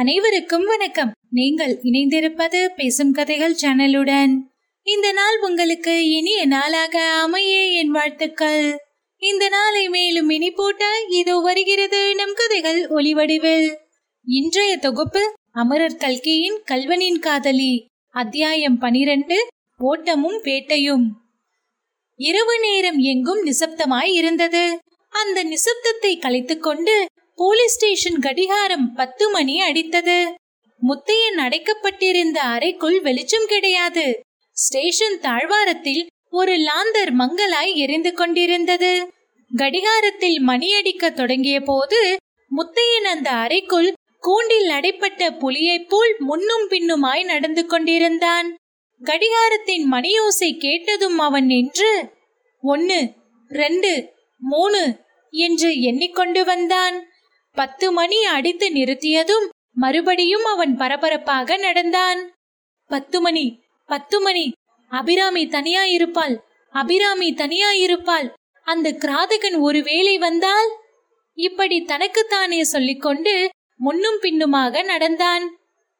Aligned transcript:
அனைவருக்கும் 0.00 0.64
வணக்கம். 0.64 1.10
நீங்கள் 1.30 1.72
இணைந்திருப்பது 1.82 2.66
பேசும் 2.76 3.12
கதைகள் 3.12 3.56
சேனலுடன். 3.62 4.32
இந்த 4.82 5.12
நாள் 5.12 5.40
உங்களுக்கு 5.40 6.08
இனிய 6.08 6.46
நாளாக 6.46 7.02
அமைய 7.02 7.66
என் 7.66 7.90
வாழ்த்துக்கள். 7.90 8.78
இந்த 9.18 9.48
நாளை 9.48 9.88
மேலும் 9.88 10.30
இனி 10.30 10.50
போட்ட 10.50 10.84
இதோ 11.08 11.36
வருகிறது 11.38 12.14
நம் 12.14 12.32
கதைகள் 12.34 12.80
ஒளிவடிவில் 12.88 13.74
இன்றைய 14.26 14.76
தொகுப்பு 14.76 15.32
அமரர் 15.52 15.96
கல்கியின் 15.96 16.58
கல்வனின் 16.70 17.18
காதலி 17.18 17.86
அத்தியாயம் 18.14 18.78
பனிரெண்டு 18.78 19.48
ஓட்டமும் 19.78 20.40
வேட்டையும். 20.42 21.06
இரவு 22.16 22.60
நேரம் 22.60 22.98
எங்கும் 22.98 23.46
நிசப்தமாய் 23.46 24.12
இருந்தது. 24.12 24.78
அந்த 25.08 25.44
நிசப்தத்தை 25.44 26.18
கலைத்துக்கொண்டு 26.18 27.04
போலீஸ் 27.40 27.74
ஸ்டேஷன் 27.74 28.18
கடிகாரம் 28.18 28.92
பத்து 28.94 29.30
மணி 29.30 29.60
அடித்தது. 29.60 30.16
முத்தையன் 30.82 31.38
அடைக்கப்பட்டிருந்த 31.38 32.38
அறைக்குள் 32.54 33.00
வெளிச்சம் 33.00 33.46
கிடையாது. 33.46 34.20
ஸ்டேஷன் 34.56 35.20
தாழ்வாரத்தில் 35.20 36.06
ஒரு 36.30 36.54
லாந்தர் 36.56 37.12
மங்கலாய் 37.18 37.74
எரிந்து 37.74 38.12
கொண்டிருந்தது. 38.12 39.08
கடிகாரத்தில் 39.56 40.38
மணியடிக்க 40.46 41.10
தொடங்கிய 41.10 41.60
போது 41.60 42.16
முத்தையன் 42.56 43.08
அந்த 43.14 43.30
அறைக்குள் 43.30 43.92
கூண்டில் 44.18 44.70
அடைப்பட்ட 44.70 45.30
புலியைப் 45.38 45.88
போல் 45.88 46.16
முன்னும் 46.18 46.66
பின்னுமாய் 46.70 47.24
நடந்து 47.24 47.66
கொண்டிருந்தான். 47.66 48.56
கடிகாரத்தின் 49.00 49.86
மணியோசை 49.90 50.50
கேட்டதும் 50.58 51.18
அவன் 51.18 51.46
நின்று 51.46 51.92
ஒன்னு 52.62 53.12
ரெண்டு 53.48 53.92
மூணு 54.38 54.82
என்று 55.30 55.80
எண்ணிக்கொண்டு 55.80 56.44
வந்தான். 56.44 56.96
பத்து 57.56 57.86
மணி 57.92 58.18
அடித்து 58.24 58.66
நிறுத்தியதும் 58.70 59.46
மறுபடியும் 59.74 60.44
அவன் 60.44 60.76
பரபரப்பாக 60.76 61.56
நடந்தான். 61.56 62.20
பத்து 62.90 63.20
மணி 63.20 63.46
பத்து 63.88 64.20
மணி 64.20 64.44
அபிராமி 64.90 65.42
தனியா 65.46 65.84
இருப்பாள் 65.84 66.34
அபிராமி 66.74 67.28
தனியா 67.32 67.70
இருப்பாள் 67.84 68.28
அந்த 68.66 68.88
கிராதகன் 68.90 69.56
ஒருவேளை 69.58 70.18
வந்தால்? 70.18 70.68
இப்படி 71.38 71.76
தனக்குத்தானே 71.84 72.60
சொல்லிக்கொண்டு 72.64 73.34
முன்னும் 73.76 74.18
பின்னுமாக 74.20 74.82
நடந்தான். 74.82 75.44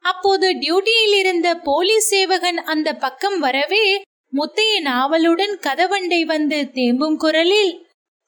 அப்போது 0.04 0.46
டியூட்டியில் 0.52 1.16
இருந்த 1.18 1.48
போலீஸ் 1.68 2.08
சேவகன் 2.08 2.58
அந்த 2.64 2.88
பக்கம் 2.94 3.38
வரவே 3.38 3.84
முத்தையன் 4.32 4.88
ஆவலுடன் 5.00 5.54
கதவண்டை 5.66 6.20
வந்து 6.24 6.58
தேம்பும் 6.70 7.16
குரலில் 7.16 7.72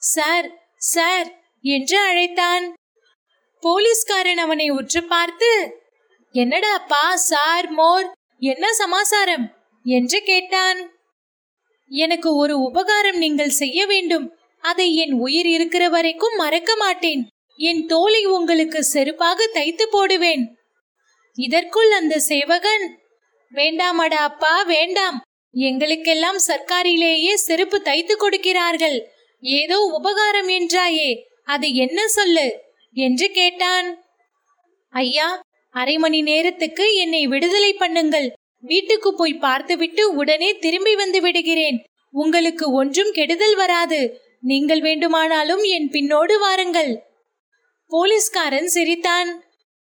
சார் 0.02 0.48
சார் 0.76 1.28
என்று 1.64 1.98
அழைத்தான். 1.98 2.64
போலீஸ்காரன் 3.62 4.38
அவனை 4.38 4.68
உற்று 4.70 5.00
பார்த்து 5.04 5.50
என்னடாப்பா 6.34 7.04
சார் 7.14 7.68
மோர் 7.70 8.06
என்ன 8.42 8.72
சமாசாரம்? 8.72 9.44
என்று 9.84 10.18
கேட்டான். 10.22 10.78
எனக்கு 11.90 12.36
ஒரு 12.36 12.54
உபகாரம் 12.58 13.16
நீங்கள் 13.16 13.58
செய்ய 13.60 13.86
வேண்டும். 13.86 14.26
அதை 14.64 14.96
என் 14.96 15.12
உயிர் 15.12 15.46
இருக்கிற 15.46 15.88
வரைக்கும் 15.88 16.36
மறக்க 16.36 16.76
மாட்டேன். 16.76 17.22
என் 17.58 17.82
தோலை 17.86 18.22
உங்களுக்கு 18.26 18.80
செருப்பாக 18.92 19.46
தைத்து 19.52 19.88
போடுவேன். 19.90 20.44
இதற்குள் 21.38 21.90
அந்த 21.90 22.18
சேவகன் 22.18 22.84
வேண்டாமடா 23.52 24.20
அப்பா 24.30 24.62
வேண்டாம். 24.62 25.18
எங்களுக்கெல்லாம் 25.54 26.40
சர்க்காரிலேயே 26.48 27.34
செருப்பு 27.34 27.80
தைத்து 27.82 28.16
கொடுக்கிறார்கள். 28.16 28.98
ஏதோ 29.42 29.78
உபகாரம் 29.98 30.48
என்றாயே 30.48 31.10
அது 31.44 31.68
என்ன 31.74 32.08
சொல்லு? 32.08 32.46
என்று 32.92 33.30
கேட்டான். 33.30 34.04
ஐயா 34.88 35.40
அரை 35.70 35.98
மணி 35.98 36.22
நேரத்துக்கு 36.22 36.94
என்னை 36.94 37.26
விடுதலை 37.26 37.74
பண்ணுங்கள். 37.74 38.32
வீட்டுக்கு 38.60 39.14
போய் 39.14 39.34
பார்த்துவிட்டு 39.34 40.14
உடனே 40.14 40.58
திரும்பி 40.58 40.94
வந்து 40.94 41.20
விடுகிறேன். 41.20 41.84
உங்களுக்கு 42.10 42.72
ஒன்றும் 42.72 43.12
கெடுதல் 43.12 43.56
வராது. 43.56 44.20
நீங்கள் 44.40 44.80
வேண்டுமானாலும் 44.80 45.62
என் 45.62 45.88
பின்னோடு 45.90 46.38
வாருங்கள். 46.38 47.02
போலீஸ்காரன் 47.86 48.66
சிரித்தான். 48.66 49.44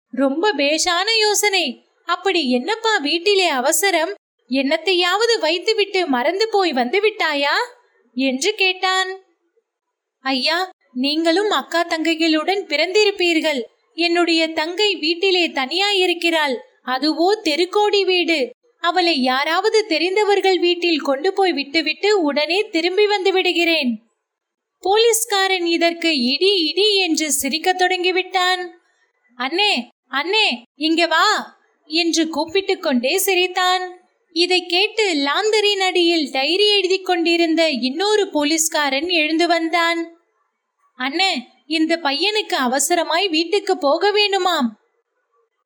ரொம்ப 0.10 0.54
பேஷான 0.54 1.18
யோசனை. 1.20 1.86
அப்படி 2.06 2.52
என்னப்பா 2.52 2.98
வீட்டிலே 2.98 3.48
அவசரம்? 3.48 4.14
என்னத்தையாவது 4.50 5.40
வைத்துவிட்டு 5.40 6.08
மறந்து 6.08 6.50
போய் 6.50 6.74
வந்து 6.74 7.00
விட்டாயா? 7.00 7.56
என்று 8.14 8.54
கேட்டான். 8.54 9.22
ஐயா 10.20 10.70
நீங்களும் 10.94 11.50
அக்கா 11.50 11.84
தங்கைகளுடன் 11.84 12.66
பிறந்திருப்பீர்கள். 12.66 13.62
என்னுடைய 13.94 14.48
தங்கை 14.48 14.96
வீட்டிலே 14.96 15.48
தனியாயிருக்கிறாள். 15.48 16.56
அதுவோ 16.86 17.42
தெருக்கோடி 17.44 18.06
வீடு. 18.06 18.50
அவளை 18.80 19.22
யாராவது 19.22 19.86
தெரிந்தவர்கள் 19.86 20.60
வீட்டில் 20.60 21.02
கொண்டு 21.02 21.34
போய் 21.34 21.54
விட்டுவிட்டு 21.54 22.22
உடனே 22.22 22.70
திரும்பி 22.70 23.08
வந்து 23.08 23.34
விடுகிறேன். 23.34 24.02
போலீஸ்காரன் 24.80 25.66
இதற்கு 25.66 26.18
இடி 26.18 26.56
இடி 26.56 26.96
என்று 26.96 27.32
சிரிக்கத் 27.32 27.82
தொடங்கிவிட்டான். 27.82 28.68
அண்ணே 29.38 29.88
அண்ணே 30.12 30.62
இங்க 30.76 31.08
வா 31.08 31.58
என்று 31.86 32.28
கூப்பிட்டுக் 32.28 32.82
கொண்டே 32.82 33.18
சிரித்தான். 33.18 34.00
இதை 34.34 34.66
கேட்டு 34.66 35.14
லாந்தரின் 35.14 35.80
அடியில் 35.80 36.32
டைரி 36.32 36.78
எழுதி 36.78 37.02
கொண்டிருந்த 37.02 37.70
இன்னொரு 37.70 38.30
போலீஸ்காரன் 38.30 39.10
எழுந்து 39.10 39.48
வந்தான். 39.48 40.21
அண்ணே 41.02 41.42
இந்த 41.68 42.00
பையனுக்கு 42.04 42.54
அவசரமாய் 42.54 43.30
வீட்டுக்கு 43.30 43.78
போக 43.78 44.12
வேணுமாம். 44.12 44.68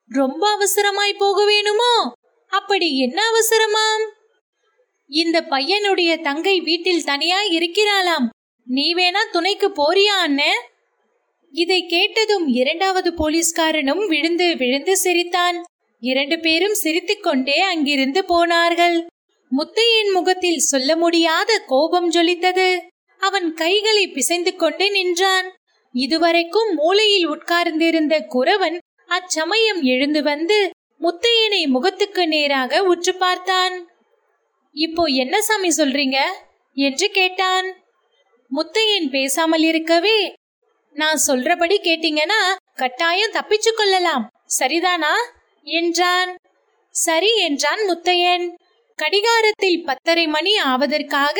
ரொம்ப 0.10 0.58
அவசரமாய் 0.58 1.18
போக 1.18 1.46
வேணுமோ? 1.46 2.14
அப்படி 2.48 3.00
என்ன 3.00 3.22
அவசரமாம்? 3.22 4.04
இந்த 5.08 5.42
பையனுடைய 5.42 6.22
தங்கை 6.22 6.62
வீட்டில் 6.62 7.04
தனியா 7.04 7.42
இருக்கிறாளாம். 7.42 8.30
நீ 8.66 8.94
வேணா 8.94 9.30
துணைக்கு 9.32 9.70
போறியா 9.70 10.14
அண்ணே? 10.28 10.52
இதை 11.52 11.86
கேட்டதும் 11.86 12.48
இரண்டாவது 12.48 13.12
போலீஸ்காரனும் 13.12 14.08
விழுந்து 14.08 14.58
விழுந்து 14.58 14.98
சிரித்தான். 14.98 15.64
இரண்டு 16.00 16.40
பேரும் 16.40 16.74
சிரித்துக்கொண்டே 16.74 17.60
அங்கிருந்து 17.60 18.26
போனார்கள். 18.26 19.06
முத்தையின் 19.58 20.12
முகத்தில் 20.14 20.60
சொல்ல 20.60 20.96
முடியாத 20.96 21.64
கோபம் 21.68 22.12
ஜொலித்தது. 22.12 22.82
அவன் 23.28 23.48
கைகளை 23.54 24.04
பிசைந்து 24.08 24.52
கொண்டு 24.56 24.86
நின்றான். 24.92 25.48
இதுவரைக்கும் 25.94 26.72
மூலையில் 26.74 27.28
உட்கார்ந்திருந்த 27.28 28.16
குறவன் 28.30 28.78
அச்சமயம் 29.08 29.82
எழுந்து 29.82 30.22
வந்து 30.24 30.58
முத்தையனை 31.02 31.62
முகத்துக்கு 31.68 32.24
நேராக 32.28 32.84
உற்று 32.84 33.14
பார்த்தான். 33.16 33.76
இப்போ 34.76 35.04
என்ன 35.04 35.42
சாமி 35.42 35.70
சொல்றீங்க? 35.78 36.18
என்று 36.74 37.08
கேட்டான். 37.10 37.68
முத்தையன் 38.52 39.10
பேசாமல் 39.10 39.64
இருக்கவே 39.64 40.18
நான் 40.96 41.20
சொல்றபடி 41.28 41.76
கேட்டீங்கன்னா 41.88 42.42
கட்டாயம் 42.76 43.32
தப்பிச்சு 43.32 43.72
கொள்ளலாம். 43.76 44.26
சரிதானா? 44.60 45.14
என்றான். 45.64 46.32
சரி 46.96 47.32
என்றான் 47.38 47.82
முத்தையன். 47.90 48.46
கடிகாரத்தில் 49.00 49.84
பத்தரை 49.86 50.28
மணி 50.28 50.54
ஆவதற்காக 50.58 51.40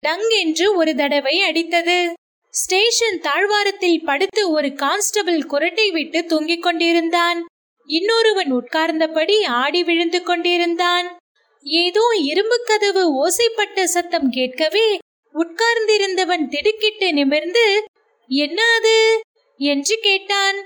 டங் 0.00 0.28
என்று 0.28 0.76
ஒரு 0.76 0.94
தடவை 0.94 1.40
அடித்தது. 1.40 2.12
ஸ்டேஷன் 2.54 3.20
தாழ்வாரத்தில் 3.20 4.04
படுத்து 4.04 4.50
ஒரு 4.50 4.74
கான்ஸ்டபிள் 4.74 5.38
குரட்டை 5.38 5.90
விட்டு 5.90 6.24
தூங்கிக் 6.24 6.62
கொண்டிருந்தான். 6.62 7.46
இன்னொருவன் 7.88 8.52
உட்கார்ந்தபடி 8.52 9.42
ஆடி 9.42 9.82
விழுந்து 9.82 10.22
கொண்டிருந்தான். 10.22 11.16
ஏதோ 11.64 12.16
இரும்பு 12.22 12.62
கதவு 12.64 13.02
ஓசைப்பட்ட 13.14 13.84
சத்தம் 13.84 14.30
கேட்கவே 14.30 14.98
உட்கார்ந்திருந்தவன் 15.34 16.48
திடுக்கிட்டு 16.48 17.12
நிமிர்ந்து 17.12 17.84
என்ன 18.28 18.62
அது? 18.76 19.20
என்று 19.60 19.98
கேட்டான். 20.02 20.58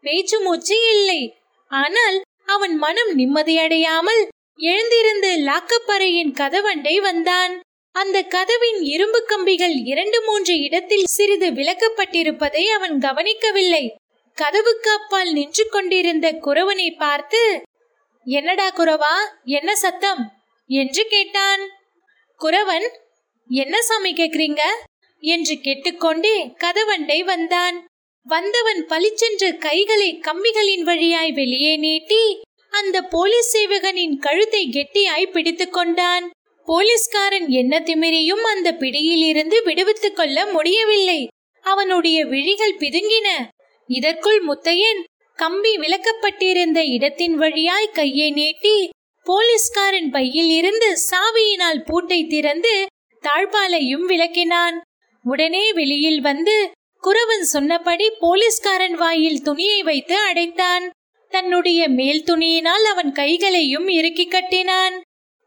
பேச்சு 0.00 0.40
மூச்சு 0.40 0.76
இல்லை. 0.94 1.34
ஆனால் 1.70 2.20
அவன் 2.46 2.74
மனம் 2.76 3.18
நிம்மதியடையாமல் 3.18 4.22
எழுந்திருந்து 4.56 5.30
லாக்கப்பறையின் 5.38 6.32
கதவண்டை 6.32 7.00
வந்தான். 7.00 7.60
அந்த 7.94 8.22
கதவின் 8.22 8.80
இரும்பு 8.82 9.24
கம்பிகள் 9.24 9.74
இரண்டு 9.84 10.22
மூன்று 10.22 10.54
இடத்தில் 10.58 11.06
சிறிது 11.06 11.48
விலக்கப்பட்டிருப்பதை 11.50 12.64
அவன் 12.66 12.98
கவனிக்கவில்லை. 12.98 13.84
கதவுக்கு 14.38 14.90
அப்பால் 14.90 15.32
நின்று 15.32 15.68
கொண்டிருந்த 15.68 16.32
குறவனை 16.32 16.88
பார்த்து 16.96 17.42
என்னடா 18.26 18.68
குறவா? 18.70 19.14
என்ன 19.44 19.76
சத்தம்? 19.76 20.22
என்று 20.70 21.06
கேட்டான். 21.06 21.62
குறவன் 22.40 22.86
என்ன 23.50 23.82
சாமி 23.82 24.12
கேக்குறீங்க? 24.12 24.62
என்று 25.22 25.54
கேட்டுக்கொண்டே 25.60 26.36
கதவண்டை 26.64 27.18
வந்தான். 27.24 27.76
வந்தவன் 28.26 28.86
பளிச்சென்று 28.86 29.58
கைகளை 29.58 30.10
கம்பிகளின் 30.22 30.82
வழியாய் 30.82 31.32
வெளியே 31.32 31.76
நீட்டி 31.76 32.24
அந்த 32.72 33.02
போலீஸ் 33.02 33.56
சேவகனின் 33.56 34.14
கழுத்தை 34.18 34.62
கெட்டியாய் 34.68 35.32
பிடித்து 35.32 35.70
கொண்டான். 35.70 36.30
போலீஸ்காரன் 36.64 37.48
என்ன 37.48 37.80
திமிரியும் 37.80 38.42
அந்த 38.54 38.72
பிடியிலிருந்து 38.72 39.62
விடுவித்துக் 39.62 40.16
கொள்ள 40.16 40.46
முடியவில்லை. 40.46 41.28
அவனுடைய 41.62 42.26
விழிகள் 42.26 42.76
பிதுங்கின. 42.76 43.28
இதற்குள் 43.86 44.44
முத்தையன் 44.44 45.02
கம்பி 45.34 45.76
விளக்கப்பட்டிருந்த 45.76 46.78
இடத்தின் 46.84 47.34
வழியாய் 47.34 47.90
கையை 47.92 48.30
நீட்டி 48.30 48.88
போலீஸ்காரன் 49.24 50.10
பையில் 50.10 50.50
இருந்து 50.50 50.98
சாவியினால் 51.10 51.84
பூட்டை 51.84 52.26
திறந்து 52.26 52.86
தாழ்பாலையும் 53.22 54.06
விளக்கினான். 54.08 54.80
உடனே 55.22 55.72
வெளியில் 55.72 56.20
வந்து 56.20 56.70
குறவன் 57.02 57.40
சொன்னபடி 57.40 58.10
போலீஸ்காரன் 58.20 58.94
வாயில் 58.94 59.42
துணியை 59.42 59.82
வைத்து 59.82 60.16
அடைத்தான். 60.16 60.90
தன்னுடைய 61.28 61.88
மேல் 61.88 62.24
துணியினால் 62.24 62.84
அவன் 62.84 63.12
கைகளையும் 63.12 63.88
இறுக்கி 63.88 64.26
கட்டினான். 64.26 65.02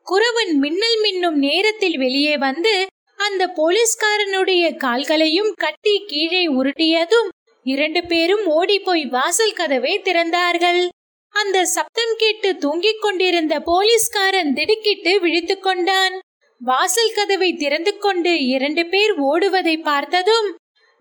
குறவன் 0.10 0.54
மின்னல் 0.54 1.00
மின்னும் 1.04 1.38
நேரத்தில் 1.38 1.98
வெளியே 1.98 2.38
வந்து 2.38 2.86
அந்த 3.20 3.44
போலீஸ்காரனுடைய 3.60 4.64
கால்களையும் 4.76 5.52
கட்டி 5.56 6.04
கீழே 6.08 6.48
உருட்டியதும் 6.48 7.30
இரண்டு 7.66 8.02
பேரும் 8.06 8.46
ஓடிப்போய் 8.46 9.06
வாசல் 9.06 9.54
கதவை 9.54 9.94
திறந்தார்கள். 10.00 10.88
அந்த 11.36 11.66
சப்தம் 11.66 12.14
கேட்டு 12.18 12.56
தூங்கிக் 12.56 13.02
கொண்டிருந்த 13.02 13.60
போலீஸ்காரன் 13.60 14.54
திடுக்கிட்டு 14.54 15.20
விழித்துக் 15.20 15.64
கொண்டான். 15.64 16.20
வாசல் 16.62 17.14
கதவை 17.16 17.54
திறந்து 17.54 17.98
கொண்டு 17.98 18.34
இரண்டு 18.46 18.86
பேர் 18.86 19.14
ஓடுவதை 19.22 19.76
பார்த்ததும் 19.82 20.56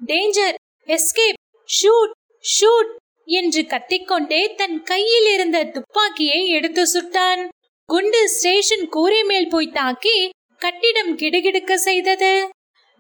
டேஞ்சர் 0.07 0.55
எஸ்கேப் 0.87 1.41
ஷூட் 1.69 2.15
ஷூட் 2.55 2.93
என்று 3.25 3.63
கத்திக்கொண்டே 3.63 4.55
தன் 4.55 4.83
கையில் 4.83 5.29
இருந்த 5.33 5.65
துப்பாக்கியை 5.65 6.49
எடுத்து 6.49 6.83
சுட்டான். 6.95 7.45
குண்டு 7.89 8.21
ஸ்டேஷன் 8.29 8.85
கூரை 8.89 9.23
மேல் 9.23 9.49
போய் 9.49 9.75
தாக்கி 9.79 10.17
கட்டிடம் 10.61 11.11
கிடுகிடுக்க 11.17 11.73
செய்தது. 11.75 12.31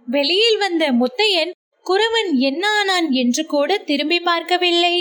வெளியில் 0.07 0.59
வந்த 0.59 0.85
முத்தையன் 0.93 1.53
குறவன் 1.87 2.31
என்ன 2.49 2.65
ஆனான் 2.69 3.09
என்று 3.11 3.43
கூட 3.47 3.79
திரும்பி 3.79 4.19
பார்க்கவில்லை. 4.21 4.97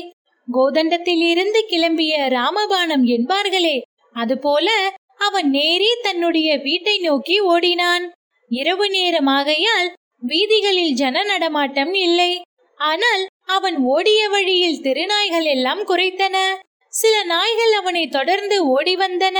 கோதண்டத்தில் 0.48 1.24
இருந்து 1.30 1.60
கிளம்பிய 1.70 2.14
ராமபாணம் 2.30 3.06
என்பார்களே 3.06 3.76
அதுபோல 4.16 4.70
அவன் 5.18 5.50
நேரே 5.50 5.92
தன்னுடைய 6.02 6.50
வீட்டை 6.58 6.96
நோக்கி 7.00 7.38
ஓடினான். 7.40 8.06
இரவு 8.52 8.88
நேரமாகையால் 8.90 9.90
வீதிகளில் 10.22 10.98
ஜன 11.02 11.24
நடமாட்டம் 11.24 11.94
இல்லை. 12.08 12.32
ஆனால் 12.80 13.24
அவன் 13.50 13.78
ஓடிய 13.94 14.22
வழியில் 14.30 14.82
திருநாய்கள் 14.82 15.48
எல்லாம் 15.56 15.84
குறைத்தன 15.88 16.38
சில 16.94 17.16
நாய்கள் 17.24 17.72
அவனை 17.72 18.04
தொடர்ந்து 18.08 18.58
ஓடி 18.68 18.96
வந்தன. 18.96 19.40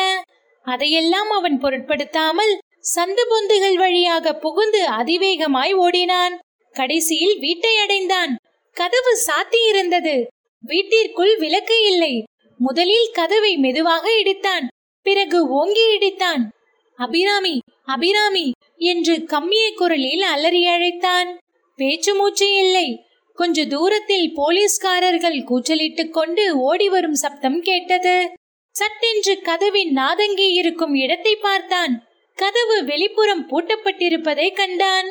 அதையெல்லாம் 0.64 1.30
அவன் 1.30 1.60
பொருட்படுத்தாமல் 1.60 2.58
சந்து 2.96 3.22
பொந்துகள் 3.30 3.74
வழியாக 3.74 4.34
புகுந்து 4.34 4.88
அதிவேகமாய் 4.88 5.74
ஓடினான். 5.74 6.40
கடைசியில் 6.72 7.40
வீட்டை 7.40 7.78
அடைந்தான். 7.78 8.36
கதவு 8.72 9.18
சாத்தியிருந்தது. 9.26 10.26
வீட்டிற்குள் 10.62 11.38
விளக்கு 11.38 11.92
இல்லை. 11.92 12.24
முதலில் 12.58 13.10
கதவை 13.14 13.58
மெதுவாக 13.58 14.12
இடித்தான். 14.12 14.68
பிறகு 15.02 15.48
ஓங்கி 15.48 15.98
இடித்தான். 15.98 16.48
அபிராமி 16.96 17.60
அபிராமி 17.86 18.52
என்று 18.78 19.24
கம்மிய 19.24 19.74
குரலில் 19.74 20.22
அலறி 20.22 20.66
அழைத்தான். 20.66 21.38
பேச்சு 21.76 22.16
மூச்சு 22.16 22.56
இல்லை. 22.56 23.00
கொஞ்ச 23.34 23.66
தூரத்தில் 23.66 24.34
போலீஸ்காரர்கள் 24.36 25.44
கூச்சலிட்டுக் 25.44 26.14
கொண்டு 26.14 26.60
ஓடி 26.60 26.90
வரும் 26.90 27.16
சப்தம் 27.16 27.62
கேட்டது. 27.62 28.32
சட்டென்று 28.76 29.42
கதவின் 29.42 29.98
நாதங்கி 29.98 30.52
இருக்கும் 30.52 30.94
இடத்தை 30.94 31.36
பார்த்தான். 31.36 32.04
கதவு 32.36 32.84
வெளிப்புறம் 32.84 33.44
பூட்டப்பட்டிருப்பதை 33.50 34.54
கண்டான். 34.54 35.10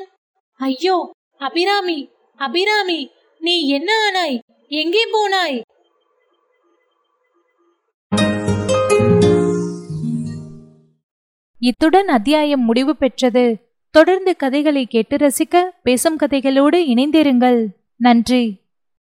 ஐயோ 0.54 1.10
அபிராமி 1.36 2.08
அபிராமி 2.36 3.10
நீ 3.38 3.68
என்ன 3.68 3.92
ஆனாய்? 4.10 4.38
எங்கே 4.68 5.04
போனாய்? 5.12 5.60
இத்துடன் 11.58 12.08
அத்தியாயம் 12.08 12.64
முடிவு 12.64 12.96
பெற்றது. 12.96 13.56
தொடர்ந்து 13.90 14.36
கதைகளை 14.36 14.86
கேட்டு 14.86 15.16
ரசிக்க 15.16 15.68
பேசும் 15.82 16.18
கதைகளோடு 16.18 16.78
இணைந்திருங்கள். 16.94 17.66
நன்றி. 17.96 18.61